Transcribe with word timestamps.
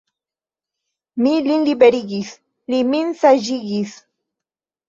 Mi 1.25 1.33
lin 1.49 1.67
liberigis, 1.69 2.33
li 2.75 2.83
min 2.95 3.15
saĝigis. 3.23 3.95